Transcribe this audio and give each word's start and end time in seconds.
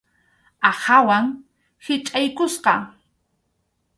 Aqhawan 0.69 1.25
hichʼaykusqa. 1.85 2.73